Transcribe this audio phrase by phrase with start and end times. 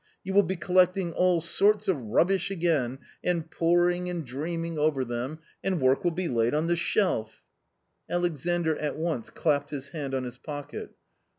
[0.23, 5.05] You will be col lecting all sorts of rubbish again and poring and dreaming over
[5.05, 7.43] them, and work will be laid on the shelf."
[8.09, 10.95] Alexandr at once clapped his hand on his pocket.